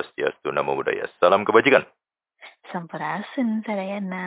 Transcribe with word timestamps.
Swastiastu 0.00 0.48
Namo 0.48 0.72
Buddhaya. 0.72 1.04
Salam 1.20 1.44
kebajikan. 1.44 1.84
Sampurasun 2.72 3.60
Sarayana. 3.68 4.24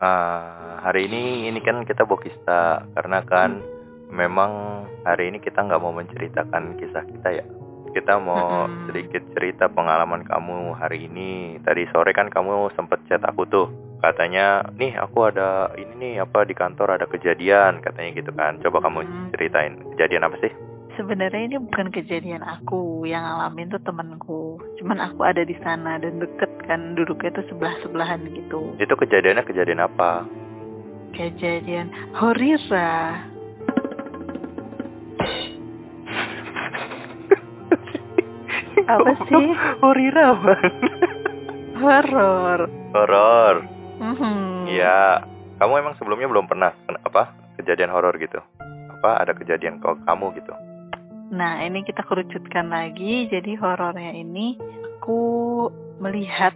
Ah, 0.00 0.80
hari 0.80 1.12
ini 1.12 1.44
ini 1.52 1.60
kan 1.60 1.84
kita 1.84 2.08
bokista 2.08 2.80
karena 2.96 3.20
kan 3.20 3.60
memang 4.08 4.82
hari 5.04 5.28
ini 5.28 5.44
kita 5.44 5.60
nggak 5.60 5.76
mau 5.76 5.92
menceritakan 5.92 6.80
kisah 6.80 7.04
kita 7.04 7.28
ya. 7.36 7.44
Kita 7.92 8.16
mau 8.16 8.64
Mm-mm. 8.64 8.88
sedikit 8.88 9.20
cerita 9.36 9.68
pengalaman 9.68 10.24
kamu 10.24 10.72
hari 10.80 11.04
ini. 11.04 11.60
Tadi 11.60 11.84
sore 11.92 12.16
kan 12.16 12.32
kamu 12.32 12.72
sempet 12.72 13.04
chat 13.12 13.20
aku 13.28 13.44
tuh. 13.44 13.68
Katanya, 14.00 14.64
nih 14.80 14.96
aku 14.96 15.28
ada 15.28 15.68
ini 15.76 15.92
nih 16.00 16.14
apa 16.24 16.48
di 16.48 16.56
kantor 16.56 16.96
ada 16.96 17.04
kejadian 17.04 17.84
katanya 17.84 18.10
gitu 18.16 18.32
kan. 18.32 18.56
Coba 18.64 18.88
kamu 18.88 19.30
ceritain 19.36 19.76
kejadian 19.92 20.24
apa 20.24 20.40
sih? 20.40 20.71
Sebenarnya 20.92 21.48
ini 21.48 21.56
bukan 21.56 21.88
kejadian 21.88 22.44
aku 22.44 23.08
yang 23.08 23.24
ngalamin 23.24 23.72
tuh 23.72 23.80
temanku. 23.80 24.60
Cuman 24.76 25.00
aku 25.00 25.24
ada 25.24 25.40
di 25.40 25.56
sana 25.64 25.96
dan 25.96 26.20
deket 26.20 26.52
kan 26.68 26.92
duduknya 26.92 27.32
tuh 27.32 27.48
sebelah 27.48 27.72
sebelahan 27.80 28.20
gitu. 28.28 28.76
Itu 28.76 28.92
kejadiannya 28.92 29.44
kejadian 29.48 29.80
apa? 29.80 30.28
Kejadian 31.16 31.88
horira. 32.12 33.24
Apa 38.82 39.12
sih? 39.30 39.46
Horira 39.80 40.36
Horor. 41.80 42.60
Horor. 42.92 43.56
Mhm. 43.96 44.68
Iya. 44.68 45.24
Kamu 45.56 45.72
emang 45.78 45.94
sebelumnya 45.96 46.28
belum 46.28 46.50
pernah 46.50 46.74
apa 47.06 47.32
kejadian 47.56 47.94
horor 47.94 48.18
gitu? 48.18 48.42
Apa 48.98 49.22
ada 49.22 49.32
kejadian 49.32 49.78
ke 49.78 49.88
kamu 50.04 50.34
gitu? 50.36 50.52
Nah, 51.32 51.64
ini 51.64 51.80
kita 51.82 52.04
kerucutkan 52.04 52.68
lagi. 52.68 53.26
Jadi 53.26 53.56
horornya 53.56 54.12
ini 54.12 54.60
aku 55.00 55.20
melihat 55.98 56.52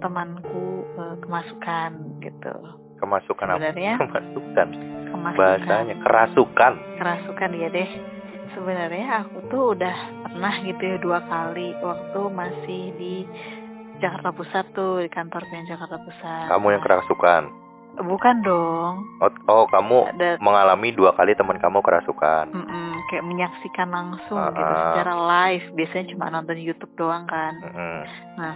temanku 0.00 0.84
eh, 0.96 1.16
kemasukan 1.20 1.90
gitu. 2.20 2.54
Kemasukan 2.96 3.46
apa? 3.46 3.56
Sebenarnya 3.60 3.92
Kemasukan. 4.00 4.68
kemasukan. 5.06 5.36
Bahasanya 5.36 5.94
kerasukan. 6.00 6.72
Kerasukan 6.96 7.50
ya 7.54 7.68
deh. 7.68 7.90
Sebenarnya 8.52 9.06
aku 9.20 9.36
tuh 9.46 9.76
udah 9.76 9.96
pernah 10.24 10.54
gitu 10.64 10.80
ya 10.80 10.96
dua 10.96 11.20
kali 11.22 11.76
waktu 11.78 12.20
masih 12.32 12.82
di 12.96 13.14
Jakarta 13.96 14.32
Pusat 14.32 14.64
tuh 14.72 15.04
di 15.04 15.08
kantor 15.08 15.44
PN 15.44 15.68
Jakarta 15.68 16.00
Pusat. 16.00 16.46
Kamu 16.48 16.66
yang 16.72 16.80
kerasukan. 16.80 17.42
Bukan 17.96 18.44
dong. 18.44 18.94
Oh, 19.20 19.32
oh, 19.48 19.64
kamu 19.68 20.04
Ada 20.10 20.36
mengalami 20.38 20.92
dua 20.92 21.12
kali 21.12 21.32
teman 21.32 21.56
kamu 21.56 21.80
kerasukan. 21.80 22.44
mm-mm, 22.48 22.75
kayak 23.06 23.24
menyaksikan 23.24 23.88
langsung 23.88 24.38
gitu 24.50 24.62
Ah. 24.66 24.92
secara 24.92 25.14
live. 25.16 25.66
Biasanya 25.72 26.06
cuma 26.10 26.26
nonton 26.28 26.56
YouTube 26.56 26.94
doang 26.94 27.24
kan. 27.24 27.54
Mm-mm, 27.62 28.54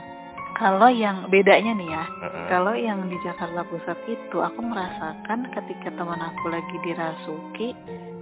Kalau 0.53 0.89
yang 0.89 1.25
bedanya 1.27 1.73
nih 1.73 1.89
ya, 1.89 2.05
mm-mm. 2.05 2.45
kalau 2.47 2.75
yang 2.75 3.07
di 3.07 3.17
Jakarta 3.21 3.65
Pusat 3.65 3.99
itu 4.07 4.37
aku 4.37 4.61
merasakan 4.61 5.49
ketika 5.49 5.89
teman 5.91 6.21
aku 6.21 6.51
lagi 6.51 6.77
dirasuki 6.83 7.73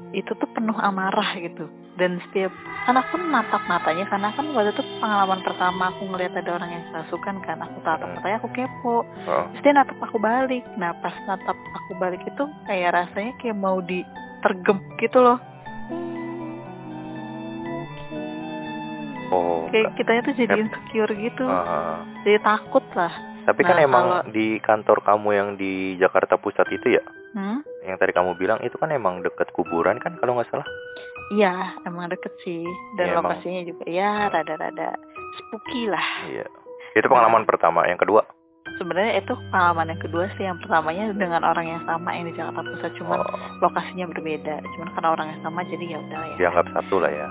itu 0.08 0.32
tuh 0.32 0.48
penuh 0.48 0.76
amarah 0.78 1.36
gitu 1.36 1.68
dan 1.96 2.16
setiap 2.24 2.48
kan 2.86 2.96
aku 2.96 3.20
natap 3.28 3.60
matanya 3.68 4.08
karena 4.08 4.32
kan 4.32 4.48
waktu 4.56 4.72
itu 4.72 4.80
pengalaman 4.96 5.44
pertama 5.44 5.92
aku 5.92 6.08
ngelihat 6.08 6.32
ada 6.32 6.56
orang 6.56 6.70
yang 6.72 6.84
kerasukan 6.88 7.36
kan 7.44 7.60
aku 7.60 7.76
tatap 7.84 8.08
matanya 8.08 8.40
aku 8.40 8.48
kepo 8.48 9.04
Oh, 9.28 9.44
terus 9.52 9.60
dia 9.60 9.76
natap 9.76 10.00
aku 10.00 10.16
balik 10.16 10.64
nah 10.80 10.96
pas 10.96 11.12
natap 11.28 11.52
aku 11.74 11.92
balik 12.00 12.24
itu 12.24 12.40
kayak 12.64 12.96
rasanya 12.96 13.36
kayak 13.36 13.58
mau 13.58 13.84
ditergem 13.84 14.80
gitu 14.96 15.20
loh 15.20 15.36
oh. 19.28 19.68
kayak 19.68 19.94
kitanya 19.94 20.22
tuh 20.22 20.34
jadi 20.34 20.56
insecure 20.58 21.12
gitu 21.12 21.44
Ah. 21.44 22.02
jadi 22.22 22.38
takut 22.40 22.84
lah 22.92 23.12
Tapi 23.44 23.64
kan 23.64 23.74
Nah, 23.74 23.82
emang 23.82 24.04
kalau- 24.04 24.24
di 24.28 24.60
kantor 24.60 24.98
kamu 25.00 25.28
yang 25.32 25.48
di 25.56 25.72
Jakarta 25.96 26.36
Pusat 26.36 26.68
itu 26.70 26.88
ya, 26.92 27.04
hmm? 27.32 27.64
yang 27.82 27.96
tadi 27.96 28.12
kamu 28.12 28.36
bilang 28.36 28.60
itu 28.60 28.76
kan 28.76 28.92
emang 28.92 29.24
deket 29.24 29.48
kuburan 29.50 29.96
kan 29.96 30.20
kalau 30.20 30.36
nggak 30.36 30.52
salah. 30.52 30.68
Iya, 31.32 31.52
emang 31.82 32.08
deket 32.08 32.28
sih. 32.38 32.60
Dan 32.94 33.08
emang. 33.10 33.24
lokasinya 33.24 33.64
juga 33.64 33.84
ya 33.84 34.28
rada-rada 34.28 34.92
spooky 35.34 35.88
lah. 35.88 36.04
Iya. 36.24 36.44
Itu 36.92 37.08
pengalaman 37.08 37.44
pertama. 37.44 37.84
Yang 37.84 38.04
kedua. 38.04 38.28
Sebenarnya 38.76 39.16
itu 39.18 39.32
pengalaman 39.48 39.92
yang 39.92 40.02
kedua 40.02 40.24
sih. 40.36 40.44
Yang 40.44 40.68
pertamanya 40.68 41.04
dengan 41.10 41.40
orang 41.42 41.66
yang 41.66 41.82
sama 41.84 42.12
yang 42.12 42.28
di 42.28 42.36
Jakarta 42.36 42.60
Pusat, 42.60 42.92
cuman 43.00 43.18
Oh, 43.18 43.32
lokasinya 43.60 44.06
berbeda. 44.08 44.60
Cuman 44.76 44.88
karena 44.92 45.08
orang 45.08 45.26
yang 45.32 45.40
sama 45.40 45.64
jadi 45.64 45.84
ya 45.88 45.98
udah 45.98 46.20
ya. 46.22 46.36
dianggap 46.36 46.66
satu 46.76 47.00
lah 47.00 47.08
ya. 47.10 47.28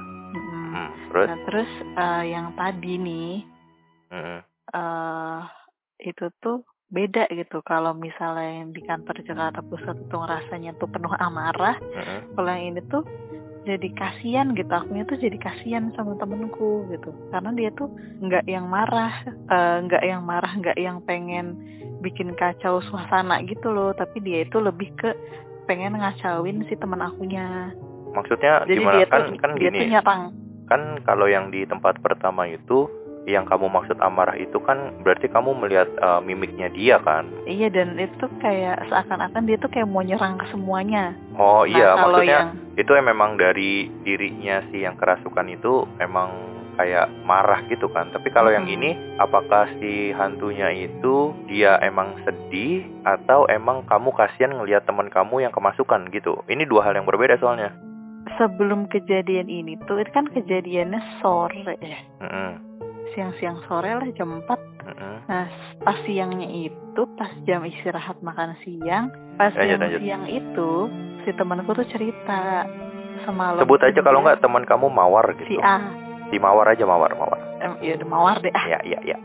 Mm-mm. 0.67 0.87
Hmm, 0.87 0.91
terus? 1.09 1.27
Nah 1.27 1.37
terus 1.47 1.71
eh, 1.95 2.23
yang 2.31 2.47
tadi 2.53 2.93
nih 2.99 3.31
Mm-mm. 4.11 4.39
eh 4.75 5.41
itu 6.03 6.25
tuh 6.43 6.61
beda 6.87 7.27
gitu. 7.31 7.59
Kalau 7.63 7.91
misalnya 7.91 8.63
yang 8.63 8.71
di 8.71 8.79
kantor 8.83 9.19
Jakarta 9.23 9.59
Pusat 9.59 10.07
itu 10.07 10.15
ngerasanya 10.15 10.71
tuh 10.79 10.87
penuh 10.87 11.11
amarah, 11.19 11.75
Mm-mm. 11.79 12.19
kalau 12.35 12.51
yang 12.51 12.75
ini 12.75 12.81
tuh 12.87 13.03
jadi 13.67 13.89
kasihan 13.99 14.55
gitu 14.55 14.71
akunya 14.71 15.03
tuh 15.03 15.19
jadi 15.19 15.35
kasihan 15.43 15.91
sama 15.91 16.15
temenku 16.15 16.87
gitu 16.87 17.11
karena 17.35 17.51
dia 17.51 17.67
tuh 17.75 17.91
nggak 18.23 18.47
yang 18.47 18.63
marah 18.71 19.11
eh, 19.27 19.77
nggak 19.83 20.03
yang 20.07 20.23
marah 20.23 20.55
nggak 20.55 20.79
yang 20.79 21.03
pengen 21.03 21.59
bikin 21.99 22.31
kacau 22.39 22.79
suasana 22.87 23.43
gitu 23.43 23.67
loh 23.75 23.91
tapi 23.91 24.23
dia 24.23 24.47
itu 24.47 24.63
lebih 24.63 24.87
ke 24.95 25.11
pengen 25.67 25.99
ngacauin 25.99 26.63
si 26.71 26.79
teman 26.79 27.03
akunya 27.03 27.75
Maksudnya 28.15 28.63
jadi 28.63 28.79
gimana? 28.79 28.95
dia 28.95 29.05
kan 29.11 29.21
tuh 29.27 29.35
kan 29.35 29.49
dia 29.59 29.67
gini. 29.67 29.79
tuh 29.83 29.87
nyerang 29.91 30.21
Kan 30.67 31.01
kalau 31.07 31.27
yang 31.27 31.49
di 31.49 31.63
tempat 31.63 31.99
pertama 32.03 32.47
itu 32.47 32.87
yang 33.27 33.43
kamu 33.43 33.67
maksud 33.67 33.99
amarah 33.99 34.39
itu 34.39 34.55
kan 34.63 35.03
berarti 35.03 35.27
kamu 35.27 35.51
melihat 35.59 35.91
uh, 35.99 36.23
mimiknya 36.23 36.71
dia 36.71 36.95
kan? 37.03 37.27
iya 37.43 37.67
dan 37.67 37.99
itu 37.99 38.23
kayak 38.39 38.87
seakan-akan 38.87 39.43
dia 39.43 39.59
tuh 39.59 39.67
kayak 39.67 39.83
mau 39.83 39.99
nyerang 39.99 40.39
ke 40.39 40.47
semuanya 40.47 41.11
Oh 41.35 41.67
Nah, 41.67 41.69
iya, 41.69 41.89
maksudnya 41.99 42.23
yang 42.23 42.47
itu 42.79 42.91
yang 42.95 43.07
memang 43.11 43.35
dari 43.35 43.91
dirinya 44.07 44.63
si 44.71 44.87
yang 44.87 44.95
kerasukan 44.95 45.47
itu 45.51 45.85
emang 45.99 46.55
kayak 46.77 47.09
marah 47.25 47.65
gitu 47.67 47.89
kan. 47.89 48.13
Tapi 48.13 48.29
kalau 48.29 48.53
yang 48.53 48.69
Mm-mm. 48.69 48.77
ini 48.77 48.91
apakah 49.17 49.65
si 49.81 50.13
hantunya 50.13 50.69
itu 50.85 51.33
dia 51.49 51.81
emang 51.81 52.13
sedih 52.21 52.85
atau 53.01 53.49
emang 53.49 53.81
kamu 53.89 54.13
kasihan 54.13 54.53
ngelihat 54.53 54.85
teman 54.85 55.09
kamu 55.09 55.49
yang 55.49 55.53
kemasukan 55.53 56.07
gitu. 56.13 56.45
Ini 56.45 56.69
dua 56.69 56.85
hal 56.85 56.93
yang 56.93 57.09
berbeda 57.09 57.41
soalnya. 57.41 57.73
Sebelum 58.37 58.85
kejadian 58.87 59.45
ini 59.45 59.75
tuh 59.83 59.97
itu 59.97 60.11
kan 60.11 60.25
kejadiannya 60.27 61.01
sore 61.19 61.75
ya 61.77 61.99
Mm-mm, 62.21 62.51
siang-siang 63.11 63.57
sore 63.65 63.91
lah 63.91 64.07
jam 64.13 64.39
4 64.39 64.47
mm-mm. 64.47 65.15
Nah, 65.27 65.45
pas 65.83 65.97
siangnya 66.01 66.47
itu, 66.47 67.01
pas 67.13 67.27
jam 67.43 67.59
istirahat 67.61 68.15
makan 68.21 68.55
siang, 68.63 69.11
pas 69.35 69.51
Lanjut, 69.51 69.67
jam 69.67 69.79
lanjut. 69.83 69.99
siang 69.99 70.23
itu, 70.25 70.71
si 71.21 71.35
temanku 71.35 71.75
tuh 71.75 71.83
cerita 71.91 72.63
semalam. 73.21 73.59
Sebut 73.59 73.81
aja 73.81 73.99
kalau 73.99 74.23
nggak 74.23 74.39
teman 74.39 74.63
kamu 74.63 74.87
mawar 74.87 75.27
gitu. 75.35 75.51
si 75.51 75.55
A, 75.59 75.83
Si 76.27 76.35
mawar 76.37 76.67
aja 76.67 76.83
mawar 76.83 77.11
mawar. 77.13 77.39
em, 77.57 77.73
ya 77.79 77.95
udah 77.95 78.07
mawar 78.07 78.35
deh. 78.37 78.51
Ya 78.51 78.79
ya 78.83 78.99
ya. 79.01 79.15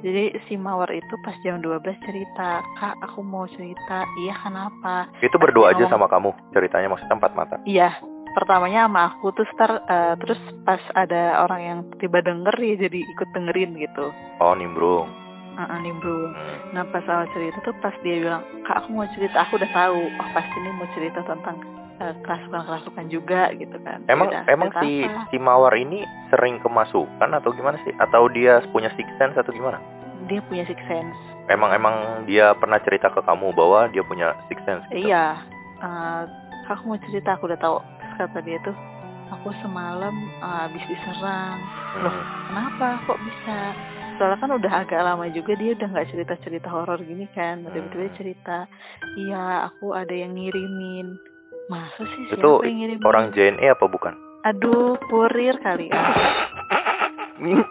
Jadi 0.00 0.36
si 0.44 0.56
mawar 0.56 0.88
itu 0.88 1.14
pas 1.20 1.36
jam 1.40 1.60
12 1.60 1.76
cerita, 2.00 2.60
kak 2.74 2.96
aku 3.00 3.20
mau 3.20 3.44
cerita, 3.46 4.04
iya 4.18 4.32
kenapa? 4.34 5.08
Itu 5.20 5.36
berdua 5.36 5.72
aja 5.72 5.84
sama 5.86 6.08
kamu 6.08 6.32
ceritanya 6.50 6.88
maksudnya 6.88 7.16
empat 7.16 7.32
mata. 7.32 7.56
Iya, 7.64 7.92
pertamanya 8.34 8.86
sama 8.86 9.00
aku 9.14 9.32
terus 9.36 9.50
ter, 9.56 9.70
eh, 9.70 10.14
terus 10.20 10.40
pas 10.64 10.82
ada 10.94 11.44
orang 11.46 11.60
yang 11.60 11.78
tiba 12.02 12.20
denger 12.20 12.54
ya 12.58 12.74
jadi 12.88 12.98
ikut 13.16 13.28
dengerin 13.32 13.76
gitu. 13.80 14.12
Oh 14.40 14.52
nimbrung. 14.56 15.08
Heeh, 15.58 15.78
nimbrung. 15.82 16.32
Hmm. 16.32 16.56
Nah 16.76 16.84
pas 16.88 17.04
awal 17.10 17.26
cerita 17.34 17.58
tuh 17.66 17.74
pas 17.82 17.94
dia 18.06 18.22
bilang 18.22 18.42
kak 18.62 18.84
aku 18.84 18.88
mau 18.94 19.08
cerita 19.16 19.42
aku 19.42 19.58
udah 19.58 19.70
tahu 19.74 20.00
oh 20.06 20.28
pasti 20.36 20.56
ini 20.62 20.70
mau 20.76 20.88
cerita 20.94 21.20
tentang 21.26 21.56
eh, 21.98 22.14
kerasukan-kerasukan 22.22 23.06
juga 23.10 23.50
gitu 23.58 23.76
kan. 23.82 24.06
Emang 24.06 24.30
Yaudah, 24.30 24.44
emang 24.50 24.70
si 24.82 25.02
apa? 25.02 25.26
si 25.32 25.36
mawar 25.36 25.74
ini 25.74 26.06
sering 26.30 26.62
kemasukan 26.62 27.30
atau 27.34 27.50
gimana 27.52 27.76
sih? 27.82 27.92
Atau 27.98 28.30
dia 28.30 28.62
punya 28.70 28.92
six 28.94 29.06
sense 29.18 29.34
atau 29.34 29.50
gimana? 29.50 29.82
dia 30.28 30.44
punya 30.44 30.64
six 30.68 30.78
sense. 30.86 31.16
Emang 31.48 31.72
emang 31.72 32.28
dia 32.28 32.52
pernah 32.60 32.76
cerita 32.84 33.08
ke 33.08 33.24
kamu 33.24 33.56
bahwa 33.56 33.88
dia 33.88 34.04
punya 34.04 34.36
six 34.52 34.60
sense 34.68 34.84
gitu? 34.92 35.08
Iya. 35.08 35.40
eh, 35.80 36.22
kak 36.68 36.84
aku 36.84 36.92
mau 36.92 37.00
cerita 37.08 37.34
aku 37.34 37.48
udah 37.48 37.58
tahu. 37.58 37.78
Kata 38.18 38.38
dia 38.42 38.58
tuh 38.60 38.74
aku 39.30 39.54
semalam 39.60 40.10
eh, 40.12 40.58
habis 40.66 40.82
diserang. 40.84 41.58
Loh 41.98 42.10
Hmm. 42.10 42.24
kenapa 42.48 42.86
kok 43.04 43.18
bisa? 43.22 43.58
Soalnya 44.18 44.36
kan 44.36 44.50
udah 44.50 44.72
agak 44.82 44.98
lama 44.98 45.30
juga 45.30 45.54
dia 45.54 45.72
udah 45.72 45.88
nggak 45.88 46.10
cerita-cerita 46.10 46.66
horor 46.66 46.98
gini 46.98 47.30
kan. 47.30 47.62
Hmm. 47.62 47.70
Tiba-tiba 47.70 48.10
cerita, 48.12 48.58
iya 49.16 49.42
aku 49.64 49.94
ada 49.94 50.10
yang 50.10 50.34
ngirimin. 50.34 51.14
Masa 51.68 52.02
sih 52.02 52.22
siapa 52.26 52.40
Itu 52.40 52.50
yang 52.64 52.76
ngirimin? 52.82 53.04
orang 53.04 53.30
JNE 53.30 53.66
apa 53.68 53.86
bukan? 53.86 54.14
Aduh, 54.40 54.98
kurir 55.06 55.54
kali 55.60 55.92
ah. 55.92 56.10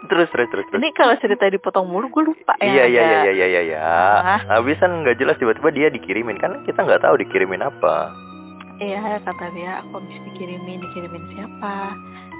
terus 0.08 0.28
terus 0.32 0.48
terus 0.48 0.64
terus. 0.64 0.80
Ini 0.80 0.90
kalau 0.94 1.12
cerita 1.18 1.44
dipotong 1.44 1.84
mulu 1.84 2.08
gue 2.08 2.24
lupa 2.24 2.56
ya. 2.56 2.64
Iya 2.64 2.84
iya 2.86 3.02
iya 3.04 3.20
iya 3.26 3.46
iya 3.46 3.60
iya. 3.62 3.80
Ah. 4.16 4.40
Habis 4.48 4.78
kan 4.78 5.02
nggak 5.02 5.18
jelas 5.18 5.36
tiba-tiba 5.36 5.68
dia 5.68 5.88
dikirimin 5.90 6.38
kan 6.38 6.64
kita 6.64 6.80
nggak 6.80 7.04
tahu 7.04 7.18
dikirimin 7.18 7.60
apa. 7.60 8.08
Iya 8.78 9.18
kata 9.22 9.46
dia 9.54 9.82
aku 9.82 9.98
habis 9.98 10.18
dikirimin 10.30 10.78
dikirimin 10.82 11.24
siapa? 11.34 11.94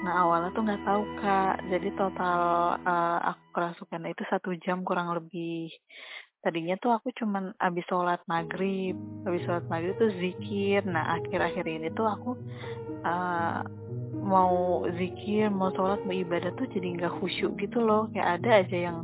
Nah 0.06 0.14
awalnya 0.23 0.55
tuh 0.55 0.62
nggak 0.62 0.85
tahu 0.87 1.02
kak. 1.19 1.56
Jadi 1.67 1.88
total 1.99 2.40
uh, 2.87 3.19
aku 3.35 3.44
kerasukan 3.55 4.06
itu 4.06 4.23
satu 4.31 4.55
jam 4.62 4.87
kurang 4.87 5.11
lebih. 5.14 5.75
Tadinya 6.38 6.79
tuh 6.79 6.94
aku 6.94 7.11
cuman 7.19 7.50
abis 7.58 7.82
sholat 7.90 8.23
maghrib 8.31 8.94
abis 9.26 9.43
sholat 9.43 9.67
maghrib 9.67 9.99
tuh 9.99 10.14
zikir. 10.23 10.87
Nah 10.87 11.19
akhir-akhir 11.19 11.67
ini 11.67 11.90
tuh 11.99 12.06
aku 12.06 12.31
uh, 13.02 13.67
mau 14.23 14.87
zikir 14.94 15.50
mau 15.50 15.75
sholat 15.75 15.99
mau 16.06 16.14
ibadah 16.14 16.55
tuh 16.55 16.70
jadi 16.70 17.02
nggak 17.02 17.14
khusyuk 17.19 17.58
gitu 17.58 17.82
loh. 17.82 18.06
Kayak 18.14 18.38
ada 18.38 18.50
aja 18.62 18.79
yang 18.91 18.99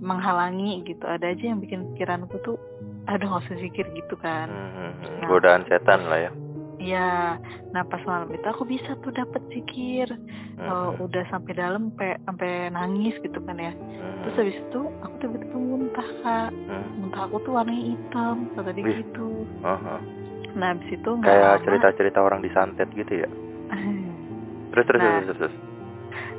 menghalangi 0.00 0.80
gitu. 0.88 1.04
Ada 1.04 1.36
aja 1.36 1.44
yang 1.52 1.60
bikin 1.60 1.92
pikiranku 1.92 2.40
tuh 2.40 2.56
aduh 3.04 3.28
nggak 3.28 3.44
usah 3.44 3.56
zikir 3.60 3.84
gitu 3.92 4.16
kan. 4.16 4.48
Hmm, 4.48 4.70
hmm, 4.72 4.92
hmm. 4.96 5.16
nah, 5.20 5.28
godaan 5.28 5.62
setan 5.68 6.08
lah 6.08 6.30
ya 6.30 6.32
Iya, 6.80 7.36
nah 7.76 7.84
pas 7.84 8.00
malam 8.08 8.32
itu 8.32 8.46
aku 8.48 8.64
bisa 8.64 8.96
tuh 9.04 9.12
dapet 9.12 9.44
zikir, 9.52 10.08
hmm. 10.56 10.64
uh, 10.64 10.96
udah 10.96 11.28
sampai 11.28 11.52
dalam 11.52 11.92
sampai 12.24 12.72
nangis 12.72 13.12
gitu 13.20 13.36
kan 13.44 13.60
ya. 13.60 13.76
Hmm. 13.76 14.24
Terus 14.24 14.36
habis 14.40 14.56
itu 14.64 14.80
aku 15.04 15.14
tiba-tiba 15.20 15.58
muntah 15.60 16.08
kak, 16.24 16.50
hmm. 16.56 16.84
muntah 17.04 17.22
aku 17.28 17.36
tuh 17.44 17.52
warnanya 17.52 17.84
hitam, 17.84 18.48
kata 18.56 18.72
dia 18.72 18.96
gitu. 18.96 19.44
Uh 19.60 19.76
-huh. 19.76 20.00
Nah 20.56 20.72
habis 20.72 20.88
itu 20.88 21.10
kayak 21.20 21.60
cerita-cerita 21.68 22.18
orang 22.24 22.40
disantet 22.40 22.88
gitu 22.96 23.12
ya. 23.12 23.28
terus 24.72 24.84
terus 24.88 25.00
nah, 25.04 25.20
terus 25.20 25.36
terus. 25.36 25.56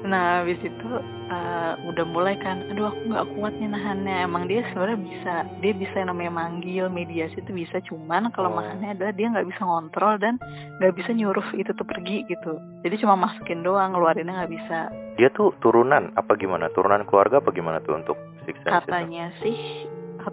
Nah 0.02 0.42
habis 0.42 0.58
itu 0.66 0.90
uh, 1.32 1.74
udah 1.88 2.06
mulai 2.06 2.36
kan 2.38 2.68
aduh 2.70 2.92
aku 2.92 3.02
nggak 3.08 3.28
kuat 3.38 3.54
nih 3.58 3.70
nahannya 3.72 4.16
emang 4.28 4.46
dia 4.46 4.62
sebenarnya 4.70 5.00
bisa 5.00 5.34
dia 5.64 5.74
bisa 5.74 5.98
namanya 6.04 6.32
manggil 6.34 6.86
mediasi 6.92 7.40
itu 7.40 7.52
bisa 7.56 7.80
cuman 7.88 8.30
kalau 8.36 8.52
oh. 8.52 8.62
adalah 8.62 9.14
dia 9.16 9.28
nggak 9.32 9.48
bisa 9.48 9.62
ngontrol 9.64 10.20
dan 10.20 10.36
nggak 10.78 10.94
bisa 10.94 11.10
nyuruh 11.16 11.48
itu 11.56 11.72
tuh 11.72 11.88
pergi 11.88 12.28
gitu 12.28 12.60
jadi 12.84 12.96
cuma 13.02 13.16
masukin 13.16 13.64
doang 13.64 13.96
ngeluarinnya 13.96 14.44
nggak 14.44 14.54
bisa 14.54 14.80
dia 15.16 15.30
tuh 15.32 15.56
turunan 15.64 16.12
apa 16.20 16.36
gimana 16.36 16.68
turunan 16.76 17.08
keluarga 17.08 17.40
apa 17.40 17.50
gimana 17.56 17.80
tuh 17.82 17.98
untuk 17.98 18.18
six 18.44 18.60
katanya 18.68 19.32
itu? 19.40 19.42
sih 19.48 19.58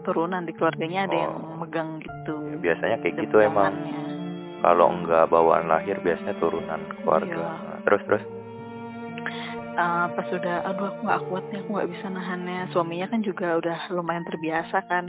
turunan 0.05 0.45
di 0.45 0.53
keluarganya 0.53 1.09
ada 1.09 1.17
oh. 1.17 1.23
yang 1.25 1.37
megang 1.65 1.91
gitu 2.05 2.35
ya, 2.37 2.57
biasanya 2.61 2.97
kayak 3.01 3.15
gitu 3.25 3.37
emang 3.41 3.73
kalau 4.61 4.91
enggak 4.91 5.31
bawaan 5.33 5.71
lahir 5.71 5.97
biasanya 6.03 6.35
turunan 6.43 6.81
keluarga 7.01 7.41
iya. 7.41 7.79
terus 7.89 8.03
terus 8.05 8.25
uh, 9.79 10.07
pas 10.13 10.27
sudah 10.29 10.67
aduh 10.67 10.91
aku 10.91 11.01
nggak 11.07 11.23
kuat 11.31 11.45
nih 11.55 11.59
aku 11.63 11.71
nggak 11.79 11.91
bisa 11.95 12.07
nahannya 12.11 12.61
suaminya 12.75 13.07
kan 13.09 13.21
juga 13.23 13.47
udah 13.63 13.79
lumayan 13.95 14.27
terbiasa 14.27 14.83
kan 14.91 15.07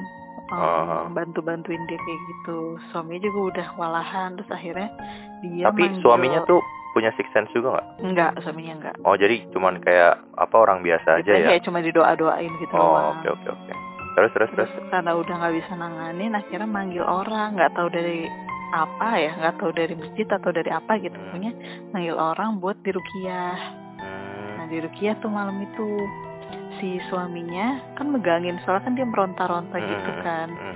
um, 0.53 1.11
bantu 1.17 1.41
bantuin 1.41 1.81
dia 1.89 1.97
kayak 1.97 2.21
gitu 2.37 2.77
suaminya 2.93 3.21
juga 3.25 3.39
udah 3.57 3.67
walahan 3.75 4.37
terus 4.37 4.51
akhirnya 4.53 4.89
dia 5.41 5.65
tapi 5.67 5.89
manggil... 5.89 6.01
suaminya 6.05 6.41
tuh 6.45 6.61
punya 6.89 7.13
six 7.15 7.29
sense 7.29 7.49
juga 7.53 7.77
nggak? 7.77 7.87
Enggak, 8.01 8.31
suaminya 8.41 8.73
enggak. 8.81 8.95
Oh, 9.05 9.13
jadi 9.13 9.45
cuman 9.53 9.77
kayak 9.85 10.25
apa 10.41 10.55
orang 10.57 10.81
biasa 10.81 11.21
aja 11.21 11.31
ya? 11.37 11.47
Kayak 11.53 11.63
cuma 11.69 11.85
didoa-doain 11.85 12.49
gitu 12.57 12.73
Oh, 12.73 13.13
oke 13.13 13.27
oke 13.29 13.45
oke. 13.45 13.71
Terus 14.17 14.31
terus 14.33 14.49
terus. 14.57 14.69
terus 14.73 14.89
karena 14.89 15.13
udah 15.13 15.35
nggak 15.37 15.55
bisa 15.61 15.73
nanganin, 15.77 16.33
akhirnya 16.33 16.65
manggil 16.65 17.05
orang, 17.05 17.55
nggak 17.55 17.71
tahu 17.77 17.87
dari 17.93 18.25
apa 18.73 19.09
ya, 19.21 19.31
nggak 19.37 19.55
tahu 19.61 19.71
dari 19.73 19.93
masjid 19.95 20.27
atau 20.27 20.49
dari 20.49 20.69
apa 20.73 20.91
gitu, 20.97 21.13
hmm. 21.13 21.29
punya 21.29 21.51
manggil 21.93 22.17
orang 22.17 22.57
buat 22.57 22.77
dirukiah 22.81 23.57
di 24.69 24.77
Rukiah 24.79 25.17
tuh 25.19 25.33
malam 25.33 25.59
itu 25.65 25.85
si 26.79 27.01
suaminya 27.11 27.81
kan 27.99 28.13
megangin 28.13 28.61
soalnya 28.63 28.85
kan 28.87 28.93
dia 28.95 29.05
meronta-ronta 29.05 29.77
hmm. 29.77 29.89
gitu 29.89 30.11
kan 30.23 30.47
hmm. 30.49 30.75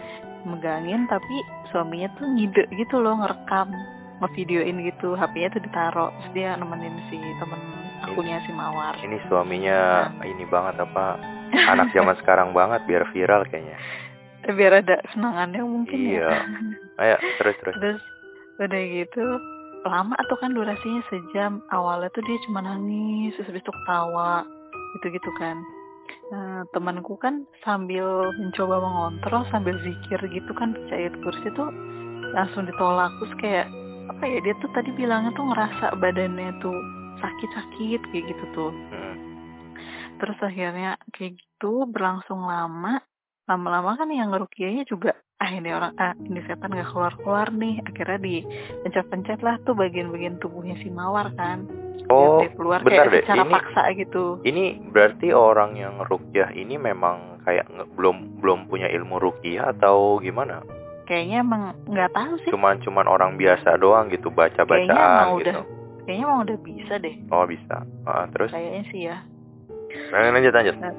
megangin 0.50 1.08
tapi 1.08 1.36
suaminya 1.72 2.12
tuh 2.20 2.28
ngide 2.28 2.68
gitu 2.76 3.00
loh 3.00 3.22
ngerekam 3.24 3.72
ngevideoin 4.20 4.78
gitu 4.94 5.16
HP-nya 5.16 5.50
tuh 5.56 5.62
ditaruh 5.64 6.10
terus 6.12 6.30
dia 6.36 6.56
nemenin 6.60 6.96
si 7.08 7.18
temen 7.18 7.62
akunya 8.04 8.38
si 8.44 8.52
Mawar 8.52 9.00
ini 9.00 9.18
suaminya 9.32 10.12
nah. 10.12 10.26
ini 10.28 10.44
banget 10.48 10.76
apa 10.84 11.18
anak 11.54 11.94
zaman 11.96 12.16
sekarang 12.20 12.52
banget 12.52 12.84
biar 12.86 13.08
viral 13.16 13.48
kayaknya 13.48 13.80
biar 14.44 14.84
ada 14.84 15.00
senangannya 15.16 15.64
mungkin 15.64 15.98
iya. 15.98 16.28
ya 16.28 16.36
ayo 17.02 17.16
terus 17.40 17.56
terus 17.64 17.76
terus 17.80 18.02
udah 18.60 18.82
gitu 18.92 19.26
lama 19.86 20.16
tuh 20.32 20.38
kan 20.40 20.56
durasinya 20.56 21.04
sejam? 21.12 21.60
Awalnya 21.72 22.10
tuh 22.16 22.24
dia 22.24 22.38
cuma 22.48 22.64
nangis 22.64 23.36
terus 23.36 23.52
habis 23.52 23.64
itu 23.64 23.72
ketawa 23.72 24.48
gitu 24.98 25.08
gitu 25.14 25.32
kan. 25.40 25.58
Nah, 26.32 26.64
temanku 26.72 27.20
kan 27.20 27.46
sambil 27.62 28.32
mencoba 28.40 28.80
mengontrol 28.80 29.44
sambil 29.52 29.76
zikir 29.84 30.20
gitu 30.32 30.52
kan 30.56 30.74
percaya 30.74 31.12
kursi 31.22 31.48
tuh 31.54 31.70
langsung 32.34 32.66
ditolak. 32.66 33.12
Terus 33.22 33.34
kayak 33.40 33.68
apa 34.12 34.24
ya 34.28 34.40
dia 34.44 34.56
tuh 34.60 34.70
tadi 34.76 34.90
bilangnya 34.96 35.32
tuh 35.36 35.46
ngerasa 35.48 35.86
badannya 36.00 36.52
tuh 36.60 36.78
sakit-sakit 37.20 38.02
kayak 38.12 38.26
gitu 38.36 38.46
tuh. 38.56 38.72
Hmm. 38.92 39.16
terus 40.22 40.40
akhirnya 40.40 40.96
kayak 41.12 41.36
gitu 41.36 41.84
berlangsung 41.90 42.48
lama. 42.48 43.04
Lama-lama 43.44 44.00
kan 44.00 44.08
yang 44.08 44.32
ngerukianya 44.32 44.88
juga 44.88 45.20
ah 45.44 45.52
ini 45.52 45.70
orang 45.76 45.92
ah 46.00 46.16
ini 46.24 46.40
setan 46.48 46.72
nggak 46.72 46.88
keluar 46.96 47.14
keluar 47.20 47.48
nih. 47.52 47.84
Akhirnya 47.84 48.20
di 48.24 48.36
pencet-pencet 48.88 49.44
lah 49.44 49.60
tuh 49.68 49.76
bagian-bagian 49.76 50.40
tubuhnya 50.40 50.80
si 50.80 50.88
mawar 50.88 51.36
kan. 51.36 51.68
Oh 52.08 52.40
keluar 52.56 52.80
bentar 52.80 53.12
kayak 53.12 53.12
deh. 53.12 53.24
secara 53.28 53.44
ini, 53.44 53.52
paksa 53.52 53.82
gitu. 53.96 54.24
ini 54.44 54.64
berarti 54.92 55.32
orang 55.32 55.76
yang 55.80 56.00
rukyah 56.04 56.52
ini 56.52 56.76
memang 56.80 57.44
kayak 57.44 57.68
belum 57.96 58.40
belum 58.40 58.72
punya 58.72 58.88
ilmu 58.88 59.20
rukyah 59.20 59.76
atau 59.76 60.20
gimana? 60.24 60.64
Kayaknya 61.04 61.44
emang 61.44 61.62
nggak 61.92 62.12
tahu 62.16 62.34
sih. 62.48 62.52
Cuman 62.56 62.80
cuman 62.80 63.08
orang 63.12 63.36
biasa 63.36 63.76
doang 63.80 64.08
gitu 64.12 64.32
baca 64.32 64.64
bacaan 64.64 64.88
kayaknya 64.88 64.96
emang 64.96 65.32
gitu. 65.36 65.44
udah 65.44 65.56
kayaknya 66.04 66.24
emang 66.24 66.40
udah 66.48 66.58
bisa 66.64 66.94
deh. 67.00 67.16
Oh 67.32 67.44
bisa. 67.44 67.78
Uh, 68.08 68.26
terus? 68.32 68.52
Kayaknya 68.52 68.84
sih 68.92 69.02
ya. 69.12 69.18
Nah, 70.12 70.32
lanjut 70.32 70.54
lanjut. 70.56 70.76
Nah, 70.80 70.94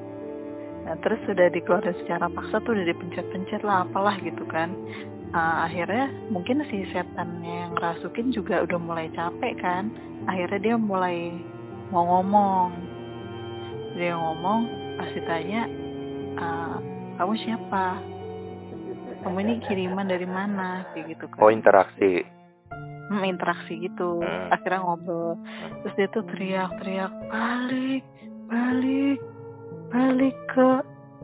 Nah 0.85 0.95
terus 1.01 1.17
sudah 1.25 1.49
dikeluarkan 1.49 1.97
secara 2.05 2.29
paksa 2.29 2.61
tuh 2.61 2.77
udah 2.77 2.85
dipencet-pencet 2.85 3.65
lah 3.65 3.89
apalah 3.89 4.15
gitu 4.21 4.45
kan. 4.45 4.71
Uh, 5.33 5.65
akhirnya 5.65 6.13
mungkin 6.29 6.61
si 6.69 6.85
setannya 6.93 7.67
yang 7.67 7.73
rasukin 7.75 8.29
juga 8.29 8.61
udah 8.61 8.77
mulai 8.77 9.09
capek 9.17 9.57
kan. 9.59 9.89
Akhirnya 10.29 10.59
dia 10.61 10.75
mulai 10.77 11.33
mau 11.89 12.05
ngomong. 12.05 12.69
Dia 13.97 14.13
ngomong 14.13 14.59
pasti 15.01 15.19
tanya, 15.25 15.65
uh, 16.37 16.77
kamu 17.17 17.33
siapa? 17.41 17.85
Kamu 19.25 19.37
ini 19.41 19.53
kiriman 19.65 20.05
dari 20.05 20.29
mana? 20.29 20.85
Kayak 20.93 21.17
gitu 21.17 21.25
kan. 21.33 21.39
Oh 21.41 21.49
interaksi. 21.49 22.21
Hmm, 23.09 23.25
interaksi 23.25 23.73
gitu. 23.81 24.21
Hmm. 24.21 24.53
Akhirnya 24.53 24.85
ngobrol. 24.85 25.41
Terus 25.81 25.93
dia 25.97 26.07
tuh 26.13 26.23
teriak-teriak 26.29 27.13
balik, 27.29 28.03
balik, 28.49 29.19
balik 29.91 30.35
ke 30.51 30.67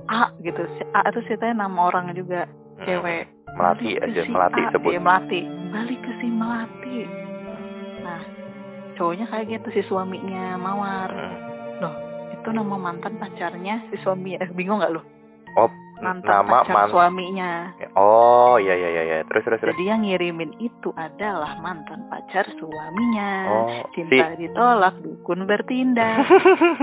A 0.10 0.32
gitu. 0.44 0.64
Si 0.78 0.84
A 0.96 1.08
itu 1.08 1.20
ceritanya 1.28 1.68
nama 1.68 1.92
orang 1.92 2.12
juga 2.16 2.46
hmm. 2.46 2.86
cewek. 2.88 3.26
Melati 3.52 4.00
aja 4.00 4.22
si 4.24 4.32
melati 4.32 4.62
A, 4.64 4.72
sebut. 4.72 4.92
ya, 4.96 5.02
melati. 5.04 5.42
Balik 5.76 6.00
ke 6.00 6.12
si 6.24 6.28
melati. 6.32 6.98
Nah 8.04 8.22
cowoknya 8.96 9.26
kayak 9.32 9.46
gitu 9.50 9.68
si 9.76 9.82
suaminya 9.88 10.56
mawar. 10.60 11.10
Hmm. 11.10 11.38
loh 11.82 12.12
itu 12.42 12.50
nama 12.50 12.74
mantan 12.74 13.22
pacarnya 13.22 13.86
si 13.94 14.02
suami 14.02 14.34
eh 14.34 14.50
bingung 14.50 14.82
nggak 14.82 14.98
lo 14.98 15.02
oh 15.62 15.70
mantan 16.02 16.28
nama 16.28 16.66
pacar 16.66 16.74
man... 16.74 16.90
suaminya. 16.90 17.52
Oh 17.96 18.58
iya 18.58 18.74
iya 18.74 18.90
iya 18.90 19.18
terus 19.30 19.46
terus 19.46 19.62
terus. 19.62 19.74
Jadi 19.78 19.86
yang 19.88 20.02
ngirimin 20.02 20.58
itu 20.58 20.90
adalah 20.98 21.56
mantan 21.62 22.10
pacar 22.10 22.50
suaminya. 22.58 23.32
Oh, 23.48 23.86
Cinta 23.94 24.34
si... 24.36 24.50
ditolak, 24.50 24.98
dukun 25.00 25.46
bertindak. 25.46 26.26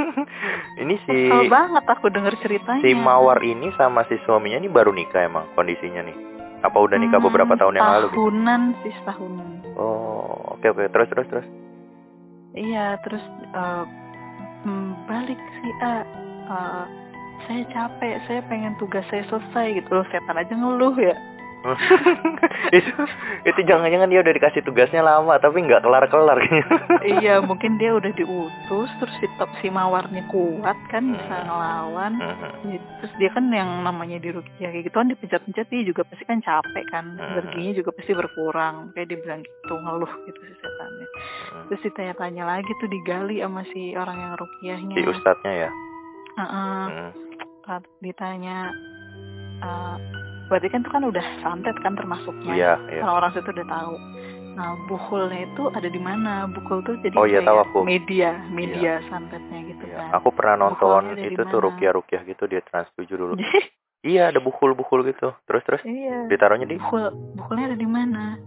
ini 0.83 0.95
si 1.05 1.29
Kesel 1.29 1.51
banget 1.51 1.85
aku 1.85 2.07
denger 2.09 2.35
ceritanya. 2.41 2.83
Si 2.87 2.95
Mawar 2.95 3.43
ini 3.43 3.75
sama 3.75 4.07
si 4.07 4.17
suaminya 4.25 4.63
ini 4.63 4.71
baru 4.71 4.95
nikah 4.95 5.27
emang 5.27 5.51
kondisinya 5.59 6.07
nih. 6.07 6.17
Apa 6.63 6.79
udah 6.79 6.97
nikah 6.99 7.19
hmm, 7.19 7.29
beberapa 7.29 7.55
tahun 7.59 7.79
yang 7.79 7.91
lalu? 7.99 8.09
Tahunan 8.15 8.63
sih 8.87 8.93
setahunan. 9.03 9.51
Oh 9.75 10.55
oke 10.55 10.63
okay, 10.63 10.69
oke 10.71 10.81
okay. 10.81 10.89
terus 10.95 11.09
terus 11.11 11.27
terus. 11.31 11.47
Iya 12.55 12.99
terus 13.03 13.25
uh, 13.53 13.85
balik 15.11 15.39
si 15.61 15.69
A. 15.83 16.07
Uh, 16.49 17.08
saya 17.47 17.63
capek 17.71 18.15
saya 18.27 18.41
pengen 18.51 18.75
tugas 18.81 19.05
saya 19.13 19.23
selesai 19.31 19.79
gitu 19.79 19.91
loh. 19.93 20.07
Setan 20.11 20.37
aja 20.41 20.55
ngeluh 20.55 20.97
ya. 20.99 21.15
Itu 22.69 22.93
itu 23.47 23.61
jangan-jangan 23.67 24.09
dia 24.11 24.21
udah 24.23 24.35
dikasih 24.35 24.63
tugasnya 24.63 25.03
lama 25.03 25.35
tapi 25.43 25.65
nggak 25.67 25.83
kelar-kelar. 25.83 26.39
Iya 27.03 27.43
mungkin 27.43 27.81
dia 27.81 27.97
udah 27.97 28.13
diutus 28.15 28.91
terus 29.01 29.15
si 29.19 29.27
top 29.41 29.51
si 29.59 29.69
mawarnya 29.73 30.23
kuat 30.31 30.77
kan 30.93 31.15
bisa 31.15 31.35
hmm. 31.35 31.47
ngelawan. 31.49 32.13
Hmm. 32.19 32.79
terus 33.03 33.13
dia 33.19 33.31
kan 33.33 33.51
yang 33.51 33.83
namanya 33.83 34.23
di 34.23 34.31
rukia 34.31 34.71
kayak 34.71 34.87
gitu 34.87 34.95
kan 34.95 35.11
dipencet-pencet 35.11 35.67
dia 35.71 35.83
juga 35.83 36.03
pasti 36.07 36.25
kan 36.29 36.39
capek 36.43 36.85
kan. 36.95 37.05
Hmm. 37.19 37.39
energinya 37.39 37.73
juga 37.83 37.91
pasti 37.95 38.13
berkurang. 38.15 38.95
Kayak 38.95 39.07
dia 39.15 39.19
bilang 39.23 39.41
gitu 39.43 39.75
ngeluh 39.75 40.13
gitu 40.31 40.41
si 40.47 40.55
setannya. 40.63 41.07
Terus 41.73 41.81
ditanya-tanya 41.91 42.45
lagi 42.47 42.71
tuh 42.79 42.89
digali 42.91 43.37
sama 43.43 43.63
si 43.75 43.95
orang 43.99 44.19
yang 44.19 44.33
rukiahnya. 44.39 44.95
Si 44.95 45.03
ustadznya 45.07 45.53
ya? 45.67 45.71
Uh 46.39 46.43
-uh. 46.43 46.87
Hmm 46.87 47.28
ditanya 48.01 48.73
uh, 49.61 49.97
berarti 50.49 50.69
kan 50.73 50.81
itu 50.81 50.91
kan 50.91 51.05
udah 51.05 51.27
santet 51.45 51.77
kan 51.85 51.93
termasuknya 51.93 52.53
iya, 52.57 52.73
iya. 52.89 53.03
orang-orang 53.05 53.33
situ 53.37 53.51
udah 53.53 53.69
tahu 53.69 53.95
Nah, 54.59 54.75
bukulnya 54.91 55.47
itu 55.47 55.71
ada 55.71 55.87
di 55.87 56.03
mana? 56.03 56.51
Bukul 56.51 56.83
tuh 56.83 56.99
jadi 56.99 57.15
Oh, 57.15 57.31
iya, 57.31 57.47
tahu 57.47 57.63
aku. 57.63 57.79
media, 57.87 58.43
media 58.51 58.99
santetnya 59.07 59.71
gitu 59.71 59.87
Iya, 59.87 60.03
kan. 60.03 60.19
aku 60.19 60.35
pernah 60.35 60.67
nonton 60.67 61.15
Bukulnya 61.15 61.31
itu 61.31 61.41
tuh 61.47 61.63
mana? 61.63 61.67
rukiah-rukiah 61.71 62.23
gitu 62.27 62.43
di 62.51 62.59
Trans 62.67 62.91
7 62.99 63.07
dulu. 63.15 63.35
Iya, 63.99 64.31
ada 64.31 64.39
bukul-bukul 64.39 65.11
gitu. 65.11 65.35
Terus 65.43 65.63
terus 65.67 65.83
iya. 65.83 66.31
ditaruhnya 66.31 66.71
di 66.71 66.79
Bukul, 66.79 67.11
bukulnya 67.35 67.75
ada 67.75 67.79
di 67.83 67.89
mana? 67.91 68.39